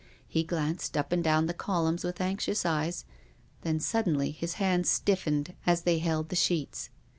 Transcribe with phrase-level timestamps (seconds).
[0.27, 3.05] He glanced up and down the columns with anx ious eyes,
[3.61, 6.89] then suddenly his hands stiffened as they held the sheets.